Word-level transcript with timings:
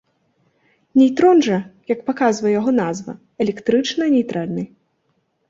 Нейтрон 0.99 1.43
жа, 1.47 1.57
як 1.93 1.99
паказвае 2.07 2.53
яго 2.59 2.71
назва, 2.81 3.11
электрычна 3.47 4.03
нейтральны. 4.17 4.63